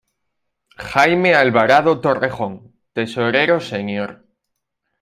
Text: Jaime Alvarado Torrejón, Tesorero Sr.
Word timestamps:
Jaime 0.93 1.35
Alvarado 1.35 2.01
Torrejón, 2.01 2.73
Tesorero 2.91 3.59
Sr. 3.59 4.25